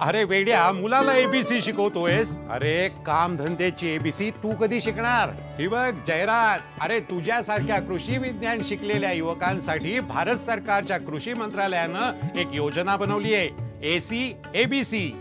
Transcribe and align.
अरे 0.00 0.24
वेड्या 0.24 0.72
मुलाला 0.72 1.14
एबीसी 1.16 1.60
शिकवतोयस? 1.62 2.34
अरे 2.50 2.88
काम 3.06 3.36
धंद्याची 3.36 3.88
एबीसी 3.94 4.30
तू 4.30 4.54
कधी 4.54 4.80
शिकणार? 4.80 5.30
ही 5.58 5.68
बघ 5.68 5.92
जयराज. 6.06 6.60
अरे 6.80 7.00
तुझ्यासारख्या 7.00 7.80
कृषी 7.80 8.18
विज्ञान 8.18 8.58
शिकलेल्या 8.64 9.12
युवकांसाठी 9.12 10.00
भारत 10.00 10.36
सरकारच्या 10.36 10.98
कृषी 10.98 11.34
मंत्रालयानं 11.34 12.38
एक 12.38 12.48
योजना 12.52 12.96
बनवली 12.96 13.34
आहे 13.34 13.48
AC 13.94 14.36
ABC 14.54 15.16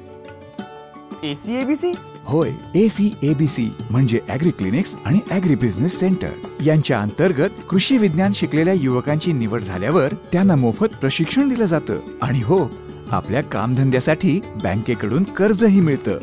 A 1.24 1.36
C 1.36 1.56
A 1.56 1.64
B 1.64 1.76
C 1.76 1.92
होय 2.26 2.52
एसी 2.76 3.12
एबीसी 3.24 3.74
म्हणजे 3.90 4.20
ॲग्री 4.30 4.52
क्लिनिक्स 4.52 4.96
आणि 5.06 5.20
अॅग्री 5.32 5.56
बिझनेस 5.56 6.00
सेंटर 6.00 6.64
यांच्या 6.66 7.02
अंतर्गत 7.02 7.50
कृषी 7.70 7.98
विज्ञान 7.98 8.34
शिकलेल्या 8.36 8.74
युवकांची 8.74 9.34
निवड 9.34 9.62
झाल्यावर 9.62 10.14
त्यांना 10.32 10.56
मोफत 10.56 10.96
प्रशिक्षण 11.02 11.50
दिलं 11.50 11.66
जातं. 11.66 12.00
आणि 12.22 12.42
हो 12.42 12.72
आपल्या 13.12 13.42
कामधंद्यासाठी 13.42 14.40
बँकेकडून 14.64 15.24
कर्जही 15.24 15.82
मिळतं. 15.82 16.18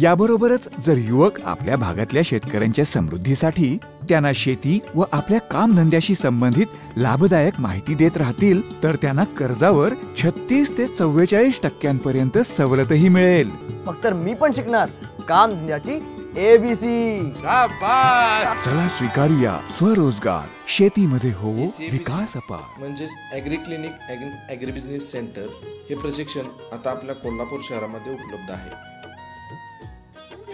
याबरोबरच 0.00 0.68
जर 0.84 0.98
युवक 0.98 1.40
आपल्या 1.44 1.76
भागातल्या 1.76 2.22
शेतकऱ्यांच्या 2.24 2.84
समृद्धीसाठी 2.84 3.76
त्यांना 4.08 4.30
शेती 4.34 4.78
व 4.94 5.04
आपल्या 5.12 5.40
कामधंद्याशी 5.40 6.14
संबंधित 6.14 6.66
लाभदायक 6.96 7.60
माहिती 7.60 7.94
देत 7.94 8.16
राहतील 8.16 8.62
तर 8.82 8.96
त्यांना 9.02 9.24
कर्जावर 9.38 9.94
छत्तीस 10.16 10.76
ते 10.78 10.86
चव्वेचाळीस 10.86 11.60
टक्क्यांपर्यंत 11.62 12.38
सवलतही 12.46 13.08
मिळेल. 13.08 13.50
मग 13.86 14.02
तर 14.04 14.12
मी 14.12 14.34
पण 14.34 14.52
शिकणार. 14.52 14.88
काम 15.28 15.50
धंद्याची 15.50 16.00
ए 16.36 16.56
बी 16.56 16.74
सी 16.74 17.18
शाबास. 17.32 18.64
चला 18.64 18.88
स्वीकारूया 18.88 19.56
स्वरोजगार. 19.78 20.48
शेतीमध्ये 20.68 21.30
हो 21.32 21.52
विकास 21.52 22.36
अपार. 22.36 22.60
म्हणजेच 22.78 23.10
agri 23.32 23.56
clinic 23.56 24.50
agri 24.50 24.72
business 24.72 25.10
centre 25.10 25.46
हे 25.90 25.96
प्रशिक्षण 25.96 26.46
आता 26.72 26.90
आपल्या 26.90 27.14
कोल्हापूर 27.14 27.60
शहरामध्ये 27.68 28.12
उपलब्ध 28.12 28.50
आहे. 28.50 29.02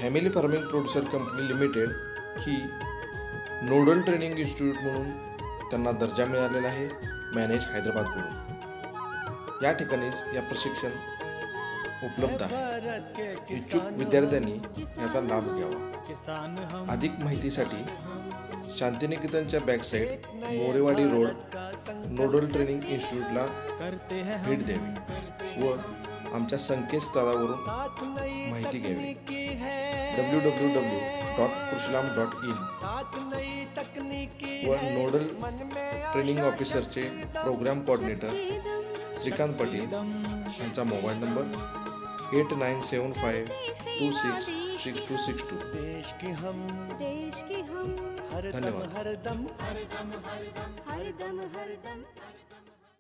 Family 0.00 0.28
farming 0.30 0.62
producer 0.68 1.04
company 1.12 1.46
limited 1.48 1.88
ही 2.42 2.56
नोडल 3.68 4.00
ट्रेनिंग 4.00 4.38
इन्स्टिट्यूट 4.38 4.76
म्हणून 4.82 5.10
त्यांना 5.70 5.90
दर्जा 6.00 6.24
मिळालेला 6.26 6.68
आहे 6.68 6.86
मॅनेज 7.34 7.66
हैदराबादकडून. 7.72 9.64
या 9.64 9.72
ठिकाणीच 9.72 10.22
या 10.34 10.42
प्रशिक्षण 10.42 10.90
उपलब्ध 12.04 12.42
आहे. 12.42 13.28
इच्छुक 13.56 13.82
विद्यार्थ्यांनी 13.98 14.52
याचा 15.00 15.20
लाभ 15.20 15.54
घ्यावा. 15.56 16.86
अधिक 16.92 17.18
माहितीसाठी 17.20 17.84
शांतिनिकेतनच्या 18.78 19.60
backside 19.66 20.26
Morewadi 20.44 21.04
road 21.04 21.56
nodal 22.18 22.46
training 22.52 22.84
इन्स्टिट्यूटला 22.88 23.44
भेट 24.46 24.64
द्यावी 24.66 25.62
व 25.62 25.74
आमच्या 26.34 26.58
संकेतस्थळावरून 26.58 27.58
माहिती 28.50 28.78
घ्यावी. 28.78 29.12
डब्ल्यू 30.16 30.38
डब्ल्यू 30.40 30.68
डब्ल्यू 30.74 31.00
डॉट 31.36 31.50
कृषलाम 31.70 32.06
डॉट 32.16 32.30
इन 32.44 32.56
व 34.68 34.74
नोडल 34.82 35.26
ट्रेनिंग 36.12 36.38
ऑफिसरचे 36.44 37.02
प्रोग्राम 37.34 37.80
कोऑर्डिनेटर 37.84 38.32
श्रीकांत 39.20 39.54
पाटील 39.54 39.92
यांचा 39.92 40.82
mobile 40.84 41.24
number 41.24 42.36
eight 42.38 42.52
nine 42.58 42.80
seven 42.80 43.12
five 43.12 43.48
two 43.98 44.10
six 44.18 44.46
six 44.82 45.00
two 45.08 45.16
six 45.16 45.42
two 45.50 45.56
धन्यवाद. 48.52 48.86